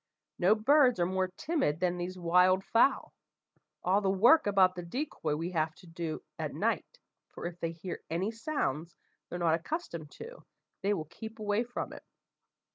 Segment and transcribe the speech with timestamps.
[0.39, 3.13] No birds are more timid than these wild fowl.
[3.83, 6.97] All the work about the decoy we have to do at night,
[7.29, 8.95] for if they hear any sounds
[9.29, 10.43] they're not accustomed to,
[10.81, 12.01] they will keep away from it.